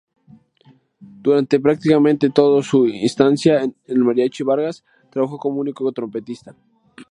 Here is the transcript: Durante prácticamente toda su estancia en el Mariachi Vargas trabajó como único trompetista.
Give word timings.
Durante 0.99 1.59
prácticamente 1.59 2.31
toda 2.31 2.63
su 2.63 2.87
estancia 2.87 3.61
en 3.61 3.75
el 3.85 3.99
Mariachi 3.99 4.41
Vargas 4.41 4.83
trabajó 5.11 5.37
como 5.37 5.59
único 5.61 5.91
trompetista. 5.91 6.55